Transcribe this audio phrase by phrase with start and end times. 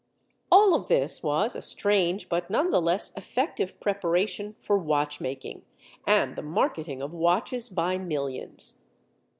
[0.51, 5.61] All of this was a strange but none the less effective preparation for watch making
[6.07, 8.81] and the marketing of watches by millions.